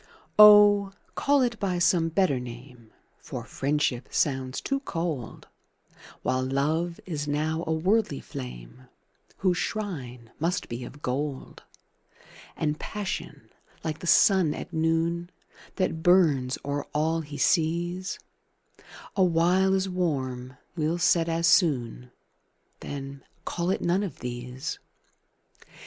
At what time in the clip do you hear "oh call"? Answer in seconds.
0.39-1.43